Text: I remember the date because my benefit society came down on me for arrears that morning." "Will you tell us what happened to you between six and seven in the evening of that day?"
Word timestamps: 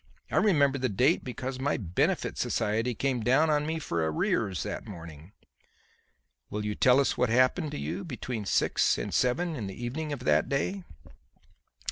I 0.31 0.37
remember 0.37 0.79
the 0.79 0.89
date 0.89 1.23
because 1.23 1.59
my 1.59 1.77
benefit 1.77 2.35
society 2.35 2.95
came 2.95 3.19
down 3.21 3.51
on 3.51 3.67
me 3.67 3.77
for 3.77 4.03
arrears 4.03 4.63
that 4.63 4.87
morning." 4.87 5.31
"Will 6.49 6.65
you 6.65 6.73
tell 6.73 6.99
us 6.99 7.19
what 7.19 7.29
happened 7.29 7.69
to 7.69 7.77
you 7.79 8.03
between 8.03 8.45
six 8.45 8.97
and 8.97 9.13
seven 9.13 9.55
in 9.55 9.67
the 9.67 9.75
evening 9.79 10.11
of 10.11 10.21
that 10.21 10.49
day?" 10.49 10.81